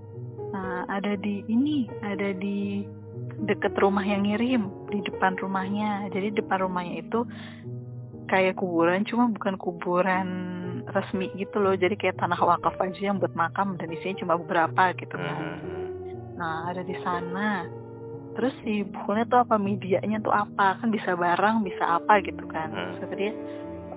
Nah, 0.56 0.88
ada 0.88 1.20
di 1.20 1.44
ini, 1.51 1.92
ada 2.00 2.32
di 2.32 2.88
deket 3.44 3.75
rumah 3.75 4.00
yang 4.00 4.24
ngirim, 4.24 4.72
di 4.88 5.04
depan 5.04 5.36
rumahnya. 5.44 6.08
Jadi 6.16 6.40
depan 6.40 6.63
rumahnya 6.63 7.04
itu 7.04 7.28
kayak 8.31 8.55
kuburan, 8.55 9.03
cuma 9.03 9.27
bukan 9.27 9.59
kuburan 9.59 10.27
resmi 10.88 11.27
gitu 11.35 11.59
loh. 11.59 11.75
Jadi 11.75 12.00
kayak 12.00 12.15
tanah 12.15 12.39
wakaf 12.39 12.79
aja 12.79 13.11
yang 13.11 13.19
buat 13.19 13.35
makam 13.35 13.75
dan 13.75 13.91
isinya 13.91 14.23
cuma 14.23 14.33
beberapa 14.39 14.95
gitu 14.95 15.19
kan. 15.19 15.35
Hmm. 15.59 15.85
Nah, 16.39 16.71
ada 16.71 16.81
di 16.88 16.95
sana. 17.03 17.67
Terus 18.31 18.55
si 18.63 18.88
bukulnya 18.88 19.27
tuh 19.27 19.43
apa 19.43 19.59
medianya 19.59 20.23
tuh 20.23 20.31
apa? 20.31 20.79
Kan 20.79 20.95
bisa 20.95 21.19
barang, 21.19 21.67
bisa 21.67 22.00
apa 22.00 22.23
gitu 22.23 22.47
kan. 22.47 22.71
Hmm. 22.71 22.95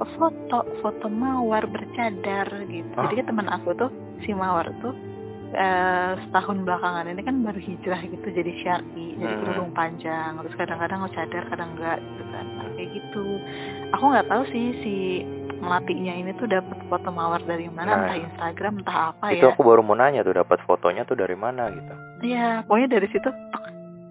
"Oh, 0.02 0.08
foto, 0.18 0.66
foto 0.82 1.06
mawar 1.06 1.70
bercadar 1.70 2.50
gitu. 2.66 2.98
Hah? 2.98 3.06
Jadi 3.14 3.22
teman 3.30 3.46
aku 3.46 3.78
tuh, 3.78 3.90
si 4.26 4.34
mawar 4.34 4.66
tuh 4.82 5.13
eh, 5.54 6.10
setahun 6.20 6.62
belakangan 6.62 7.06
ini 7.06 7.22
kan 7.22 7.40
baru 7.40 7.56
hijrah 7.56 8.00
gitu 8.02 8.26
jadi 8.26 8.52
syari, 8.58 9.14
jadi 9.14 9.30
Hmm. 9.30 9.40
kerudung 9.40 9.70
panjang. 9.70 10.36
Terus 10.36 10.54
kadang-kadang 10.54 11.06
cadar, 11.08 11.44
kadang 11.46 11.70
enggak 11.72 11.98
gitu 11.98 12.22
kan. 12.28 12.46
Nah, 12.52 12.68
kayak 12.74 12.90
gitu. 12.92 13.26
Aku 13.90 14.04
nggak 14.06 14.26
tahu 14.26 14.42
sih 14.50 14.66
si 14.82 14.94
melatinya 15.56 16.12
ini 16.12 16.34
tuh 16.34 16.44
dapat 16.44 16.76
foto 16.86 17.08
mawar 17.08 17.40
dari 17.40 17.66
mana, 17.66 17.88
Nah. 17.88 17.98
entah 18.04 18.18
Instagram, 18.20 18.82
entah 18.82 18.98
apa 19.10 19.32
itu 19.32 19.46
ya. 19.46 19.50
aku 19.50 19.62
baru 19.62 19.80
mau 19.80 19.94
nanya 19.94 20.20
tuh 20.20 20.34
dapat 20.34 20.58
fotonya 20.62 21.02
tuh 21.02 21.14
dari 21.14 21.34
mana 21.34 21.70
gitu. 21.70 21.94
Iya, 22.24 22.66
pokoknya 22.66 22.88
dari 22.92 23.08
situ 23.08 23.30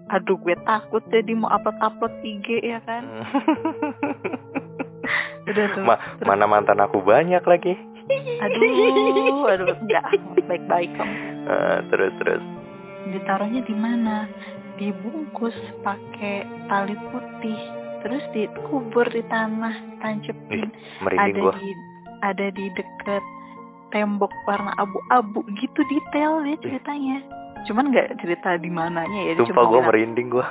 aduh 0.04 0.36
gue 0.36 0.54
takut 0.62 1.00
jadi 1.08 1.32
mau 1.32 1.48
upload-upload 1.48 2.12
IG 2.22 2.60
ya 2.60 2.78
kan. 2.82 3.02
Udah 5.44 5.66
tuh. 5.74 5.82
Ma- 5.82 6.00
Terus, 6.18 6.26
mana 6.26 6.44
mantan 6.46 6.78
aku 6.78 7.00
banyak 7.00 7.40
lagi. 7.40 7.74
Aduh, 8.10 9.48
aduh 9.48 9.76
enggak 9.80 10.04
baik-baik 10.44 10.90
kamu. 10.96 11.14
Eh, 11.44 11.78
terus 11.92 12.12
terus. 12.20 12.42
Ditaruhnya 13.08 13.60
di 13.64 13.76
mana? 13.76 14.28
Dibungkus 14.80 15.54
pakai 15.84 16.44
tali 16.68 16.96
putih. 17.12 17.60
Terus 18.04 18.24
dikubur 18.36 19.08
di 19.08 19.24
tanah, 19.32 20.00
tancepin. 20.04 20.68
Ada 21.00 21.40
gua. 21.40 21.56
di 21.56 21.70
ada 22.24 22.46
di 22.52 22.68
deket 22.72 23.24
tembok 23.92 24.32
warna 24.48 24.72
abu-abu 24.76 25.44
gitu 25.56 25.80
detail 25.88 26.44
ya 26.44 26.56
ceritanya. 26.60 27.24
Cuman 27.64 27.92
nggak 27.92 28.20
cerita 28.20 28.60
di 28.60 28.68
mananya 28.68 29.32
ya. 29.32 29.32
Sumpah 29.40 29.48
cuma 29.48 29.62
gua 29.64 29.80
bilang, 29.80 29.88
merinding 29.88 30.28
gua. 30.28 30.46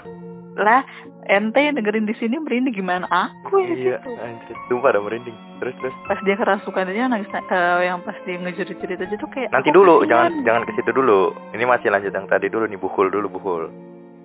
Lah 0.54 0.86
ente 1.26 1.58
dengerin 1.74 2.06
di 2.06 2.14
sini 2.14 2.38
merinding 2.38 2.76
gimana 2.76 3.10
aku 3.10 3.58
ya 3.58 3.74
Iya, 3.74 3.98
anjir. 4.04 4.54
Sumpah 4.68 4.94
ada 4.94 5.00
merinding. 5.00 5.34
Terus 5.58 5.74
terus. 5.78 5.96
pas 6.06 6.20
dia 6.22 6.36
kerasukan 6.36 6.88
aja 6.88 7.08
nangis 7.08 7.30
eh, 7.30 7.80
yang 7.84 8.00
pas 8.02 8.14
dia 8.24 8.38
ngejerit-jerit 8.38 9.00
aja 9.00 9.16
tuh 9.18 9.30
kayak 9.30 9.50
Nanti 9.50 9.70
dulu, 9.70 10.02
kasihan. 10.02 10.10
jangan 10.10 10.32
jangan 10.44 10.62
ke 10.64 10.72
situ 10.76 10.92
dulu. 10.92 11.20
Ini 11.52 11.64
masih 11.64 11.90
lanjut 11.90 12.12
yang 12.12 12.28
tadi 12.28 12.48
dulu 12.48 12.66
nih 12.66 12.78
bukul 12.78 13.08
dulu 13.08 13.28
bukul. 13.32 13.64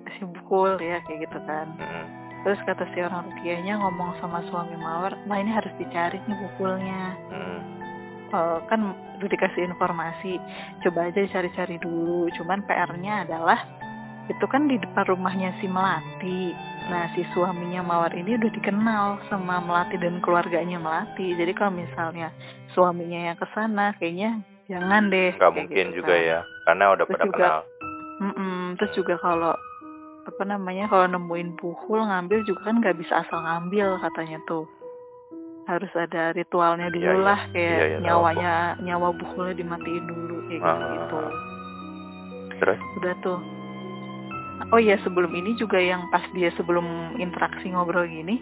si 0.09 0.25
bukul 0.25 0.75
ya 0.77 0.99
kayak 1.05 1.29
gitu 1.29 1.37
kan 1.45 1.69
Mm-mm. 1.77 2.05
terus 2.41 2.57
kata 2.65 2.81
si 2.91 2.99
orang 2.99 3.29
rukiahnya 3.29 3.77
ngomong 3.77 4.17
sama 4.17 4.41
suami 4.49 4.73
mawar 4.75 5.13
nah 5.23 5.37
ini 5.37 5.53
harus 5.53 5.69
dicari 5.77 6.17
nih 6.25 6.33
bukulnya 6.35 7.13
Mm. 7.29 7.59
Eh, 8.29 8.59
kan 8.65 8.93
udah 9.17 9.25
dikasih 9.25 9.65
informasi 9.65 10.41
coba 10.81 11.09
aja 11.09 11.17
dicari-cari 11.19 11.77
dulu 11.77 12.25
cuman 12.33 12.61
PR-nya 12.65 13.25
adalah 13.25 13.61
itu 14.29 14.45
kan 14.45 14.65
di 14.65 14.77
depan 14.77 15.03
rumahnya 15.07 15.51
si 15.57 15.65
Melati 15.65 16.53
nah 16.87 17.09
si 17.11 17.21
suaminya 17.31 17.81
Mawar 17.81 18.13
ini 18.13 18.33
udah 18.33 18.51
dikenal 18.51 19.05
sama 19.27 19.57
Melati 19.59 19.97
dan 19.97 20.17
keluarganya 20.19 20.77
Melati 20.77 21.33
jadi 21.33 21.51
kalau 21.51 21.73
misalnya 21.75 22.29
suaminya 22.71 23.29
yang 23.29 23.35
ke 23.35 23.45
sana 23.51 23.93
kayaknya 23.95 24.39
jangan 24.65 25.09
deh 25.09 25.33
kayak 25.33 25.49
mungkin 25.51 25.85
gitu 25.89 25.97
juga 25.99 26.13
kan. 26.13 26.21
ya, 26.23 26.39
karena 26.63 26.85
udah 26.91 27.03
Terus 27.03 27.13
pada 27.15 27.25
juga- 27.25 27.37
kenal. 27.41 27.59
Mm-mm, 28.19 28.57
terus 28.75 28.91
juga 28.93 29.15
kalau 29.17 29.53
apa 30.21 30.43
namanya 30.43 30.85
kalau 30.85 31.07
nemuin 31.07 31.55
buhul 31.55 31.99
ngambil 32.03 32.43
juga 32.43 32.61
kan 32.63 32.75
nggak 32.77 32.97
bisa 32.97 33.13
asal 33.19 33.39
ngambil 33.39 33.97
katanya 33.99 34.37
tuh 34.45 34.69
harus 35.65 35.89
ada 35.95 36.33
ritualnya 36.33 36.89
dulu 36.89 37.01
Iya, 37.01 37.13
iya. 37.13 37.25
lah 37.25 37.39
kayak 37.49 37.69
Iya, 37.71 37.85
iya, 37.85 37.97
tahu 37.97 38.05
nyawanya 38.05 38.53
nyawa 38.79 39.07
buhulnya 39.11 39.55
dimatiin 39.55 40.05
dulu 40.05 40.35
kayak 40.45 40.61
Ah. 40.61 40.77
gitu 40.91 41.17
Terus? 42.59 42.79
udah 42.97 43.13
tuh 43.21 43.39
oh 44.67 44.77
iya 44.77 44.99
sebelum 44.99 45.31
ini 45.31 45.55
juga 45.55 45.77
yang 45.77 46.07
pas 46.07 46.23
dia 46.31 46.51
sebelum 46.53 46.85
interaksi 47.15 47.67
ngobrol 47.67 48.03
gini 48.03 48.39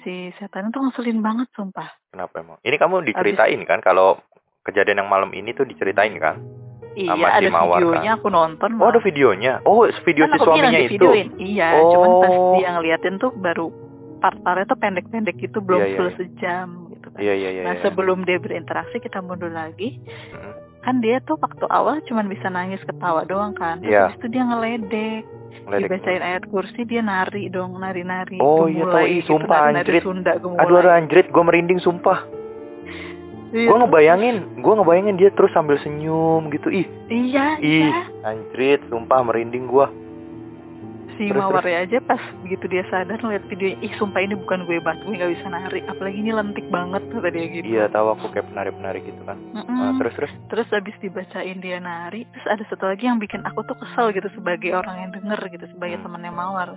si 0.00 0.12
setan 0.36 0.68
tuh 0.68 0.84
ngeselin 0.84 1.20
banget 1.20 1.48
sumpah 1.52 1.88
Kenapa 2.08 2.38
emang? 2.38 2.58
Ini 2.60 2.76
kamu 2.76 3.02
diceritain 3.04 3.58
kan 3.64 3.80
kalau 3.80 4.20
kejadian 4.62 5.02
yang 5.02 5.10
malam 5.10 5.32
ini 5.32 5.50
tuh 5.50 5.64
diceritain 5.64 6.14
kan? 6.16 6.38
iya 6.94 7.10
Sama 7.10 7.26
si 7.32 7.36
ada 7.40 7.50
Mawar, 7.50 7.78
videonya 7.80 8.10
aku 8.14 8.28
nonton 8.28 8.70
Oh 8.78 8.86
ada 8.86 9.00
videonya. 9.00 9.52
Oh 9.64 9.82
video 9.82 10.24
kan 10.24 10.38
si 10.38 10.44
suaminya 10.44 10.78
itu. 10.78 10.94
videoin 10.94 11.28
iya 11.36 11.68
Oh. 11.74 11.90
cuman 11.90 12.10
pas 12.20 12.34
dia 12.54 12.68
ngeliatin 12.70 13.14
tuh 13.18 13.32
baru 13.34 13.66
part-partnya 14.20 14.66
tuh 14.66 14.78
pendek-pendek 14.78 15.36
gitu 15.38 15.58
belum 15.58 15.80
Iya, 15.80 15.86
iya, 15.86 15.96
full 15.96 16.06
iya. 16.06 16.16
sejam 16.16 16.66
gitu 16.88 17.06
kan 17.08 17.18
Iya 17.18 17.34
iya 17.34 17.48
iya. 17.50 17.62
nah 17.64 17.74
iya. 17.74 17.82
sebelum 17.82 18.18
dia 18.22 18.38
berinteraksi 18.38 18.96
kita 18.98 19.18
mundur 19.18 19.50
lagi 19.50 19.98
Mm. 20.30 20.52
kan 20.80 21.00
dia 21.00 21.16
tuh 21.20 21.34
waktu 21.36 21.64
awal 21.66 21.98
cuman 22.04 22.28
bisa 22.28 22.46
nangis 22.46 22.78
ketawa 22.80 23.24
doang 23.24 23.52
kan 23.52 23.80
terus 23.80 23.90
Iya. 23.90 24.02
habis 24.06 24.20
itu 24.20 24.28
dia 24.30 24.42
ngeledek 24.44 25.22
Dibacain 25.64 26.22
ayat 26.22 26.44
kursi 26.50 26.84
dia 26.84 27.00
nari 27.00 27.48
dong 27.48 27.80
nari-nari 27.80 28.36
Oh, 28.42 28.68
iya, 28.68 28.84
gemulai 28.84 28.92
tahu. 28.92 29.06
Ih, 29.06 29.16
gitu, 29.16 29.28
sumpah, 29.32 29.58
nari-nari 29.64 29.80
anjrit. 29.80 30.02
Sunda 30.02 30.32
Aduh 30.36 30.76
aduh 30.78 30.92
anjrit, 30.92 31.26
gue 31.32 31.42
merinding 31.42 31.80
sumpah. 31.80 32.18
Iya, 33.54 33.70
Gue 33.70 33.76
ngebayangin, 33.86 34.36
gue 34.58 34.72
ngebayangin 34.74 35.14
dia 35.14 35.30
terus 35.30 35.54
sambil 35.54 35.78
senyum 35.78 36.50
gitu. 36.50 36.74
Ih, 36.74 36.86
iya 37.06 37.54
ih, 37.62 37.86
iya 37.86 38.02
anjrit, 38.26 38.82
sumpah 38.90 39.22
merinding 39.22 39.70
gue. 39.70 39.86
Si 41.16 41.30
Terus, 41.30 41.64
aja 41.64 41.98
pas 42.04 42.22
begitu 42.42 42.64
dia 42.66 42.82
sadar 42.88 43.18
ngeliat 43.18 43.44
videonya 43.46 43.78
ih 43.80 43.92
sumpah 43.96 44.20
ini 44.20 44.34
bukan 44.34 44.64
gue 44.64 44.78
banget 44.78 45.02
gue 45.04 45.14
nggak 45.14 45.32
bisa 45.34 45.46
nari 45.48 45.80
apalagi 45.86 46.18
ini 46.18 46.30
lentik 46.30 46.66
banget 46.68 47.02
kata 47.08 47.28
dia 47.30 47.46
gitu 47.48 47.66
Iya 47.66 47.84
tahu 47.88 48.06
aku 48.12 48.26
kayak 48.30 48.46
penari-penari 48.50 49.00
gitu 49.02 49.22
kan. 49.22 49.38
Mm-mm. 49.52 49.74
Nah, 49.74 49.92
terus 49.98 50.14
terus. 50.16 50.32
terus 50.48 50.68
habis 50.70 50.96
dibacain 50.98 51.58
dia 51.58 51.78
nari 51.78 52.26
terus 52.30 52.46
ada 52.46 52.64
satu 52.66 52.84
lagi 52.86 53.04
yang 53.04 53.18
bikin 53.18 53.42
aku 53.42 53.62
tuh 53.64 53.76
kesel 53.78 54.10
gitu 54.10 54.28
sebagai 54.34 54.74
orang 54.74 54.96
yang 54.98 55.10
denger 55.12 55.40
gitu 55.50 55.66
sebagai 55.70 55.98
Hmm. 56.00 56.04
temennya 56.06 56.32
Mawar. 56.32 56.68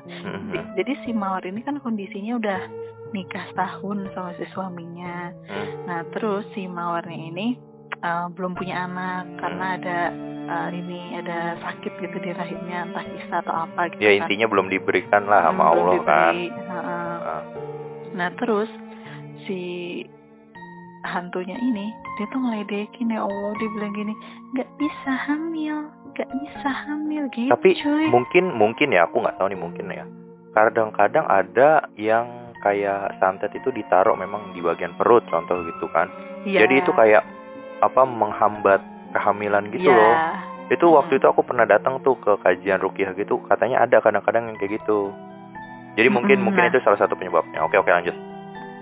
J- 0.53 0.67
jadi 0.77 0.91
si 1.03 1.11
Mawar 1.11 1.43
ini 1.43 1.61
kan 1.61 1.81
kondisinya 1.81 2.37
udah 2.37 2.59
nikah 3.07 3.43
setahun 3.49 4.11
sama 4.11 4.35
si 4.35 4.45
suaminya 4.51 5.31
Hmm. 5.47 5.67
nah 5.87 5.99
terus 6.11 6.43
si 6.51 6.67
Mawarnya 6.67 7.15
ini 7.31 7.55
uh, 8.03 8.27
belum 8.29 8.53
punya 8.53 8.83
anak 8.83 9.39
karena 9.39 9.65
ada 9.79 9.99
uh, 10.47 10.69
ini 10.69 11.15
ada 11.15 11.55
sakit 11.59 11.93
gitu 11.99 12.17
di 12.17 12.31
rahimnya 12.31 12.87
entah 12.87 13.05
kista 13.05 13.35
atau 13.41 13.55
apa 13.63 13.91
gitu 13.91 14.01
Ya 14.01 14.15
kan. 14.15 14.25
intinya 14.25 14.47
belum 14.47 14.67
diberikan 14.67 15.23
lah 15.23 15.45
sama 15.45 15.63
belum 15.63 15.71
Allah 15.77 15.95
kan. 16.01 16.33
diberi. 16.33 16.45
Heeh. 16.49 17.15
Ah. 17.21 17.43
Nah 18.15 18.29
terus 18.33 18.69
si 19.45 19.59
hantunya 21.03 21.55
ini 21.55 21.87
dia 22.17 22.25
tuh 22.27 22.41
ngeledekin 22.41 23.07
ya 23.07 23.23
Allah 23.23 23.51
dia 23.55 23.69
bilang 23.71 23.93
gini 23.93 24.13
nggak 24.51 24.69
bisa 24.75 25.11
hamil 25.29 25.87
nggak 26.11 26.29
bisa 26.33 26.69
hamil 26.83 27.23
gitu 27.31 27.47
Tapi 27.47 27.69
cuy 27.77 28.05
mungkin 28.09 28.43
mungkin 28.51 28.91
ya 28.91 29.05
aku 29.05 29.21
nggak 29.21 29.37
tahu 29.37 29.47
nih 29.47 29.61
mungkin 29.61 29.85
ya. 29.87 30.05
Kadang-kadang 30.51 31.29
ada 31.29 31.85
yang 31.95 32.25
kayak 32.59 33.13
santet 33.21 33.53
itu 33.53 33.69
ditaruh 33.69 34.17
memang 34.17 34.51
di 34.51 34.59
bagian 34.59 34.97
perut 34.97 35.21
contoh 35.29 35.61
gitu 35.61 35.85
kan. 35.93 36.09
Iya. 36.43 36.65
Jadi 36.65 36.73
itu 36.81 36.91
kayak 36.91 37.21
apa 37.77 38.01
menghambat 38.01 38.81
kehamilan 39.17 39.67
gitu 39.69 39.83
Iya. 39.83 39.97
loh. 39.97 40.15
Itu 40.67 40.85
Hmm. 40.85 40.95
waktu 40.95 41.13
itu 41.15 41.25
aku 41.25 41.41
pernah 41.41 41.63
datang 41.63 41.97
tuh 41.99 42.15
ke 42.15 42.37
kajian 42.37 42.77
rukiah 42.77 43.11
gitu, 43.11 43.41
katanya 43.43 43.81
ada 43.81 43.97
kadang-kadang 43.97 44.47
yang 44.47 44.55
kayak 44.55 44.77
gitu. 44.77 45.09
Jadi 45.95 46.07
mungkin 46.07 46.37
Mm-mm, 46.37 46.45
mungkin 46.45 46.61
nah. 46.61 46.69
itu 46.69 46.77
salah 46.79 46.97
satu 46.97 47.15
penyebabnya. 47.15 47.59
Oke 47.61 47.75
oke 47.75 47.89
lanjut. 47.89 48.13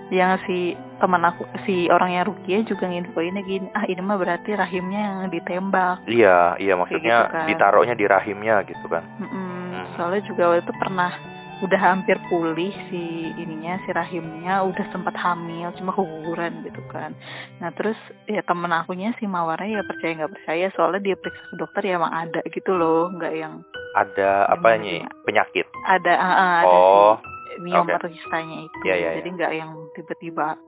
yang 0.06 0.38
si 0.40 0.70
teman 0.96 1.18
aku 1.20 1.42
si 1.66 1.90
orangnya 1.90 2.22
Rukia 2.22 2.62
juga 2.62 2.86
nginfoinnya 2.86 3.42
gini 3.42 3.66
ah 3.74 3.82
ini 3.84 3.98
mah 3.98 4.14
berarti 4.14 4.54
rahimnya 4.54 5.02
yang 5.02 5.18
ditembak 5.26 6.06
Iya 6.06 6.54
iya 6.56 6.78
maksudnya 6.78 7.16
gitu 7.20 7.34
kan. 7.34 7.46
ditaruhnya 7.50 7.94
di 7.94 8.06
rahimnya 8.06 8.62
gitu 8.62 8.86
kan. 8.86 9.02
Mm-mm. 9.18 9.34
Hmm. 9.74 9.86
soalnya 9.98 10.22
juga 10.22 10.46
waktu 10.48 10.62
itu 10.62 10.72
pernah 10.78 11.10
udah 11.56 11.80
hampir 11.80 12.20
pulih 12.28 12.68
si 12.92 13.02
ininya 13.32 13.80
si 13.82 13.90
rahimnya 13.90 14.60
udah 14.60 14.84
sempat 14.92 15.16
hamil 15.16 15.72
cuma 15.74 15.88
keguguran 15.90 16.60
gitu 16.62 16.82
kan. 16.86 17.16
Nah 17.58 17.72
terus 17.72 17.96
ya 18.24 18.44
temen 18.44 18.68
akunya 18.68 19.16
si 19.16 19.24
mawarnya 19.24 19.80
ya 19.80 19.82
percaya 19.82 20.12
nggak 20.20 20.32
percaya 20.36 20.66
soalnya 20.76 21.00
dia 21.00 21.16
periksa 21.16 21.40
ke 21.48 21.56
dokter 21.56 21.82
ya 21.82 21.96
emang 21.96 22.12
ada 22.12 22.40
gitu 22.46 22.76
loh 22.76 23.08
nggak 23.10 23.32
yang 23.32 23.64
Ada 23.96 24.52
apa 24.52 24.76
nih 24.76 25.00
penyakit? 25.24 25.64
ada 25.88 26.12
ah, 26.12 26.28
ah, 26.28 26.54
ada 26.60 26.68
Oh, 26.68 27.12
si 27.56 27.64
miom 27.64 27.88
oke. 27.88 27.96
atau 27.96 28.08
kistanya 28.12 28.56
itu. 28.60 28.76
Iya, 28.84 28.94
iya, 28.94 29.10
jadi 29.16 29.28
nggak 29.32 29.52
yang 29.56 29.70
tiba-tiba 29.96 30.60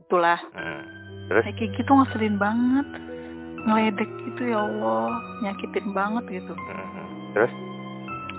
itulah. 0.00 0.40
Hmm. 0.56 0.82
terus? 1.28 1.44
Kayak 1.44 1.56
kayak 1.60 1.72
gitu 1.76 1.90
ngeselin 1.92 2.36
banget. 2.40 2.88
Ngeledek 3.60 4.10
gitu 4.24 4.42
ya 4.48 4.64
Allah. 4.64 5.12
Nyakitin 5.44 5.86
banget 5.92 6.24
gitu. 6.32 6.52
Mhm. 6.56 7.04
Terus? 7.36 7.52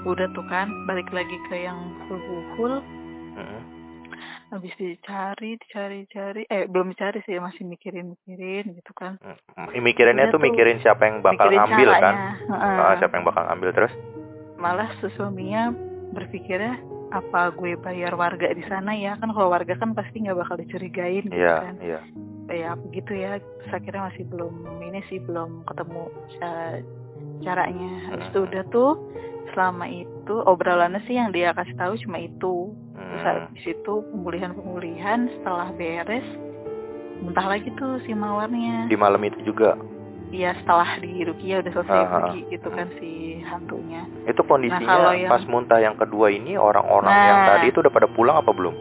Udah 0.01 0.27
tuh 0.33 0.45
kan, 0.49 0.67
balik 0.89 1.13
lagi 1.13 1.37
ke 1.45 1.61
yang 1.61 1.93
buhul 2.09 2.81
Mm-mm. 3.37 3.61
habis 4.51 4.73
dicari, 4.75 5.55
dicari, 5.55 6.03
cari, 6.11 6.43
eh 6.51 6.67
belum 6.67 6.91
dicari 6.91 7.23
sih, 7.23 7.39
masih 7.39 7.63
mikirin-mikirin 7.63 8.75
gitu 8.75 8.91
kan. 8.91 9.15
Mm, 9.23 9.79
Mikirinnya 9.79 10.27
tuh 10.27 10.35
tuh, 10.35 10.43
mikirin 10.43 10.83
siapa 10.83 11.07
yang 11.07 11.23
bakal 11.23 11.47
Mikirin 11.47 11.59
ngambil 11.63 11.89
kan? 12.03 12.15
Ah, 12.51 12.93
siapa 12.99 13.13
yang 13.15 13.25
bakal 13.25 13.43
ngambil 13.47 13.69
terus? 13.71 13.93
Malah 14.59 14.91
suaminya 14.99 15.71
berpikirnya 16.11 16.81
apa 17.11 17.51
gue 17.55 17.75
bayar 17.79 18.15
warga 18.15 18.51
di 18.55 18.63
sana 18.67 18.95
ya 18.95 19.19
kan 19.19 19.31
kalau 19.35 19.51
warga 19.51 19.75
kan 19.75 19.91
pasti 19.91 20.23
nggak 20.23 20.39
bakal 20.47 20.55
dicurigain 20.55 21.27
gitu 21.27 21.35
Iya, 21.35 21.55
kan 21.59 21.75
iya. 21.83 21.99
ya 22.47 22.71
begitu 22.79 23.11
ya 23.15 23.35
terus 23.39 23.71
akhirnya 23.75 24.07
masih 24.07 24.23
belum 24.31 24.53
ini 24.79 24.99
sih 25.11 25.19
belum 25.19 25.67
ketemu 25.67 26.07
ca- 26.39 26.83
caranya 27.43 27.91
habis 28.07 28.27
itu 28.31 28.39
udah 28.47 28.63
tuh 28.71 28.91
selama 29.51 29.85
itu 29.85 30.35
obrolannya 30.41 31.01
sih 31.01 31.13
yang 31.13 31.29
dia 31.29 31.51
kasih 31.51 31.75
tahu 31.75 31.93
cuma 31.99 32.19
itu 32.19 32.71
terus 32.93 33.21
Hmm. 33.21 33.27
habis 33.49 33.65
itu 33.67 33.93
pemulihan 34.07 34.51
pemulihan 34.51 35.19
setelah 35.29 35.69
beres 35.71 36.23
muntah 37.19 37.45
lagi 37.45 37.69
tuh 37.73 37.99
si 38.01 38.11
mawarnya 38.11 38.87
Di 38.87 38.95
malam 38.95 39.21
itu 39.21 39.37
juga. 39.43 39.75
ya 40.29 40.55
setelah 40.55 40.95
di 40.97 41.21
Rukia 41.21 41.59
udah 41.59 41.71
selesai 41.71 41.91
Ah, 41.91 41.99
ah, 41.99 42.11
pergi 42.23 42.39
gitu 42.49 42.67
kan 42.67 42.87
si 42.97 43.09
hantunya 43.41 44.07
Itu 44.23 44.41
kondisinya 44.41 44.87
Nah, 45.03 45.13
yang- 45.13 45.27
pas 45.29 45.43
muntah 45.43 45.77
yang 45.77 45.95
kedua 45.95 46.29
ini 46.29 46.55
orang-orang 46.55 47.11
Nah. 47.11 47.27
yang 47.27 47.39
tadi 47.45 47.65
itu 47.67 47.77
udah 47.79 47.91
pada 47.91 48.07
pulang 48.07 48.37
apa 48.37 48.49
belum? 48.49 48.75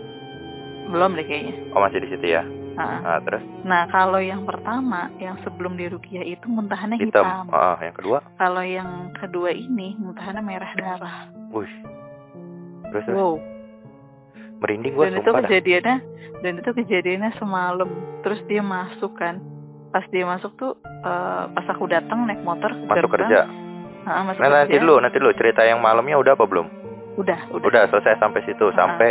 belum 0.88 1.10
deh 1.12 1.22
kayaknya 1.22 1.54
Oh 1.70 1.80
masih 1.80 1.98
di 1.98 2.08
situ 2.08 2.26
ya. 2.28 2.42
Ah. 2.80 3.00
Nah, 3.02 3.18
terus 3.20 3.42
Nah, 3.62 3.82
kalau 3.86 4.18
yang 4.18 4.42
pertama, 4.42 5.00
yang 5.16 5.36
sebelum 5.40 5.74
di 5.74 5.86
Rukiah 5.86 6.24
itu 6.24 6.44
muntahannya 6.44 6.96
hitam. 6.96 7.22
hitam. 7.22 7.44
Ah, 7.50 7.76
yang 7.78 7.92
kedua, 7.92 8.18
Kalau 8.34 8.62
yang 8.62 8.90
kedua 9.14 9.50
ini 9.50 9.94
muntahannya 9.94 10.40
merah 10.40 10.72
darah. 10.72 11.18
wush. 11.50 11.70
Terus, 12.88 13.04
terus 13.04 13.14
Wow. 13.14 13.36
merinding 14.58 14.92
gua 14.92 15.04
Dan 15.06 15.14
itu 15.14 15.24
sumpah 15.24 15.32
dah. 15.36 15.46
kejadiannya, 15.46 15.96
dan 16.40 16.52
itu 16.56 16.70
kejadiannya 16.70 17.30
semalam. 17.36 17.90
Terus 18.20 18.40
dia 18.44 18.60
masuk 18.60 19.14
kan. 19.14 19.40
Pas 19.88 20.06
dia 20.08 20.22
masuk 20.22 20.54
tuh, 20.54 20.72
eh, 20.80 21.44
pas 21.48 21.66
aku 21.66 21.84
datang 21.84 22.22
naik 22.24 22.40
motor 22.40 22.70
ke 22.70 22.84
Masuk 22.84 22.96
gerbang. 23.04 23.20
kerja. 23.26 23.40
Ah, 24.02 24.22
masuk 24.22 24.40
Nah, 24.40 24.50
nanti 24.56 24.76
dulu, 24.76 24.94
nanti 24.98 25.16
dulu 25.16 25.32
cerita 25.34 25.60
yang 25.60 25.78
malamnya 25.78 26.16
udah 26.16 26.32
apa 26.32 26.44
belum? 26.44 26.66
Udah, 27.16 27.50
udah. 27.50 27.64
Udah 27.64 27.82
selesai 27.88 28.16
sampai 28.16 28.40
situ, 28.42 28.64
Ah. 28.66 28.74
sampai 28.74 29.08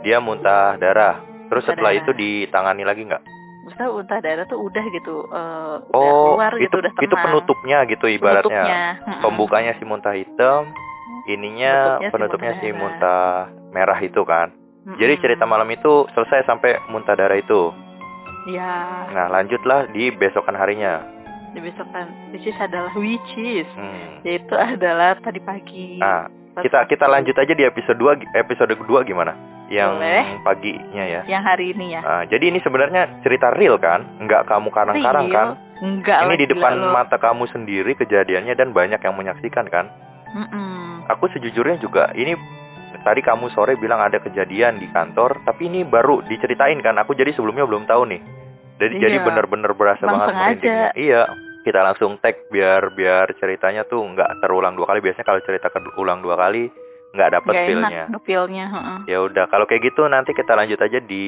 dia 0.00 0.18
muntah 0.18 0.74
darah. 0.76 1.20
Terus 1.52 1.64
setelah 1.68 1.92
darah. 1.92 2.00
itu 2.00 2.10
ditangani 2.16 2.82
lagi 2.82 3.02
nggak? 3.04 3.22
Maksudnya 3.62 3.88
muntah 3.88 4.18
darah 4.18 4.44
tuh 4.48 4.58
udah 4.58 4.84
gitu, 4.90 5.14
udah 5.22 5.86
Oh, 5.92 6.34
keluar 6.34 6.52
itu 6.56 6.64
gitu, 6.64 6.76
udah 6.80 6.90
tenang. 6.90 7.04
itu 7.04 7.14
penutupnya 7.14 7.78
gitu 7.86 8.06
ibaratnya. 8.08 8.64
Penutupnya. 8.64 9.20
Pembukanya 9.20 9.72
si 9.76 9.84
muntah 9.84 10.14
hitam, 10.16 10.72
ininya 11.26 12.00
Penutupnya 12.02 12.08
si 12.08 12.12
penutupnya 12.12 12.52
si 12.58 12.66
muntah 12.72 12.80
muntah 12.82 13.30
merah 13.70 14.00
itu 14.00 14.22
kan. 14.24 14.48
Mm-mm. 14.82 14.98
Jadi 14.98 15.14
cerita 15.20 15.44
malam 15.44 15.70
itu 15.70 16.10
selesai 16.10 16.42
sampai 16.42 16.80
muntah 16.88 17.14
darah 17.14 17.38
itu. 17.38 17.70
Ya, 18.44 19.06
Nah, 19.08 19.30
lanjutlah 19.30 19.86
di 19.88 20.10
besokan 20.10 20.56
harinya. 20.56 20.98
di 21.52 21.60
besokan. 21.60 22.08
Which 22.32 22.42
is 22.42 22.56
adalah 22.56 22.90
which 22.96 23.32
is. 23.36 23.68
Hmm. 23.76 24.24
Yaitu 24.24 24.56
adalah 24.56 25.20
tadi 25.20 25.36
pagi. 25.38 26.00
Nah, 26.00 26.26
kita 26.56 26.88
kita 26.88 27.04
lanjut 27.06 27.36
aja 27.36 27.52
di 27.52 27.62
episode 27.62 27.94
2 27.94 28.24
episode 28.34 28.72
kedua 28.74 29.04
gimana? 29.04 29.36
Yang 29.72 29.92
Boleh. 29.96 30.24
paginya 30.44 31.04
ya. 31.08 31.20
Yang 31.24 31.42
hari 31.48 31.64
ini 31.72 31.86
ya. 31.96 32.00
Nah, 32.04 32.22
jadi 32.28 32.44
ini 32.52 32.60
sebenarnya 32.60 33.24
cerita 33.24 33.48
real 33.56 33.80
kan? 33.80 34.04
Nggak 34.20 34.44
kamu 34.44 34.68
karang-karang 34.68 35.32
kan? 35.32 35.48
Enggak 35.80 36.28
Ini 36.28 36.36
di 36.36 36.46
depan 36.52 36.76
lo. 36.78 36.92
mata 36.92 37.16
kamu 37.16 37.48
sendiri 37.48 37.96
kejadiannya 37.96 38.52
dan 38.52 38.70
banyak 38.76 39.00
yang 39.00 39.16
menyaksikan 39.16 39.66
kan? 39.72 39.88
Mm-mm. 40.36 41.08
Aku 41.10 41.26
sejujurnya 41.32 41.80
juga 41.80 42.12
ini 42.12 42.36
tadi 43.02 43.24
kamu 43.24 43.50
sore 43.50 43.74
bilang 43.80 43.98
ada 43.98 44.20
kejadian 44.20 44.78
di 44.78 44.86
kantor, 44.92 45.42
tapi 45.42 45.66
ini 45.72 45.82
baru 45.82 46.20
diceritain 46.28 46.78
kan? 46.84 47.00
Aku 47.00 47.16
jadi 47.16 47.32
sebelumnya 47.32 47.64
belum 47.66 47.88
tahu 47.88 48.04
nih. 48.12 48.20
Jadi 48.78 48.94
Iya. 49.00 49.02
jadi 49.08 49.16
bener-bener 49.24 49.72
berasa 49.72 50.04
Emang 50.04 50.20
banget 50.28 50.34
merindingnya. 50.60 50.90
Iya, 50.94 51.22
kita 51.64 51.80
langsung 51.82 52.20
tag 52.20 52.36
biar 52.52 52.92
biar 52.92 53.26
ceritanya 53.40 53.82
tuh 53.88 54.04
nggak 54.04 54.38
terulang 54.44 54.76
dua 54.76 54.86
kali. 54.86 55.00
Biasanya 55.00 55.26
kalau 55.26 55.40
cerita 55.42 55.66
ulang 55.98 56.20
dua 56.20 56.36
kali 56.38 56.68
nggak 57.12 57.28
feel-nya. 57.44 58.04
ngefeel-nya, 58.08 58.64
heeh. 58.68 58.98
Ya 59.08 59.18
udah, 59.20 59.44
kalau 59.46 59.64
kayak 59.64 59.84
gitu 59.84 60.08
nanti 60.08 60.32
kita 60.32 60.56
lanjut 60.56 60.80
aja 60.80 60.98
di 60.98 61.26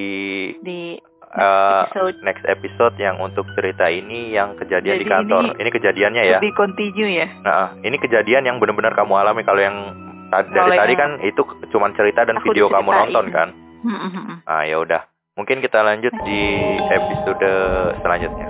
Di 0.59 0.97
eh, 1.35 1.81
episode 1.85 2.17
next 2.23 2.45
episode 2.47 2.95
yang 2.97 3.21
untuk 3.21 3.45
cerita 3.53 3.87
ini 3.87 4.33
yang 4.33 4.57
kejadian 4.57 4.97
di 4.97 5.05
Jadi 5.05 5.13
kantor. 5.13 5.43
ini 5.45 5.61
Ini, 5.61 5.71
kejadiannya 5.71 6.23
ya. 6.25 6.39
di 6.41 6.51
continue 6.55 7.11
ya. 7.11 7.29
Nah, 7.43 7.77
ini 7.81 7.97
kejadian 7.99 8.47
yang 8.47 8.57
benar-benar 8.57 8.95
kamu 8.95 9.13
alami. 9.13 9.43
Kalau 9.43 9.61
yang 9.61 9.77
ta- 10.31 10.47
dari 10.47 10.73
tadi 10.73 10.95
kan 10.95 11.11
itu 11.21 11.43
cuman 11.69 11.93
cerita 11.93 12.25
dan 12.25 12.41
video 12.41 12.71
kamu 12.71 12.89
nonton 12.89 13.27
kan. 13.29 13.49
Ah 14.47 14.65
ya 14.65 14.81
udah. 14.81 15.05
Mungkin 15.35 15.59
kita 15.61 15.83
lanjut 15.83 16.15
di 16.23 16.41
episode 16.89 17.45
selanjutnya. 18.01 18.47